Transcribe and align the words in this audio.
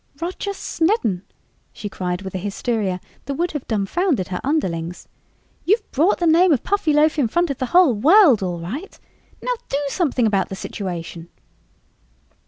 "Roger 0.19 0.51
Snedden," 0.51 1.21
she 1.73 1.87
cried 1.87 2.23
with 2.23 2.33
a 2.33 2.39
hysteria 2.39 2.99
that 3.25 3.35
would 3.35 3.51
have 3.51 3.67
dumfounded 3.67 4.29
her 4.29 4.41
underlings, 4.43 5.07
"you've 5.63 5.91
brought 5.91 6.17
the 6.17 6.25
name 6.25 6.51
of 6.51 6.63
Puffyloaf 6.63 7.19
in 7.19 7.27
front 7.27 7.51
of 7.51 7.59
the 7.59 7.67
whole 7.67 7.93
world, 7.93 8.41
all 8.41 8.57
right! 8.59 8.99
Now 9.43 9.53
do 9.69 9.77
something 9.89 10.25
about 10.25 10.49
the 10.49 10.55
situation!" 10.55 11.29